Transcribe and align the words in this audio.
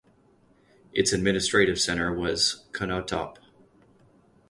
Its 0.93 1.13
administrative 1.13 1.79
centre 1.79 2.11
was 2.11 2.65
Konotop. 2.71 3.37